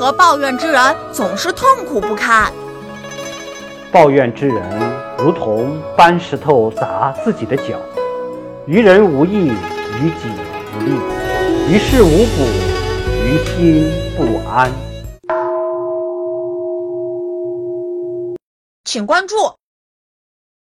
[0.00, 2.50] 和抱怨之人总是痛苦不堪。
[3.92, 4.62] 抱怨之人
[5.18, 7.78] 如同搬石头砸自己的脚
[8.66, 10.30] 于人无益于己
[10.72, 10.92] 不利
[11.68, 12.46] 于事无补
[13.26, 14.72] 于心不安。
[18.86, 19.36] 请关注